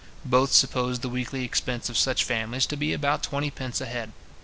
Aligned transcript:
Both 0.25 0.51
suppose 0.51 0.97
the 1.01 1.09
weekly 1.09 1.45
expense 1.45 1.87
of 1.87 1.95
such 1.95 2.23
families 2.23 2.65
to 2.65 2.75
be 2.75 2.91
about 2.91 3.21
twenty 3.21 3.51
pence 3.51 3.81
a 3.81 3.85
head. 3.85 4.13